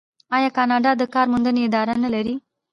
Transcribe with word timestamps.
آیا 0.35 0.49
کاناډا 0.57 0.91
د 0.97 1.03
کار 1.13 1.27
موندنې 1.31 1.61
ادارې 1.67 1.93
نلري؟ 2.03 2.35